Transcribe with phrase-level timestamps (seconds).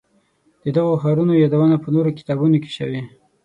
[0.63, 3.01] د دغو ښارونو یادونه په نورو کتابونو کې شوې.